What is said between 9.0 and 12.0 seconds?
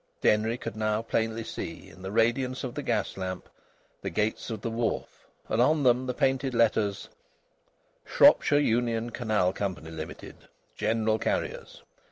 CANAL COY., LTD., GENERAL CARRIERS.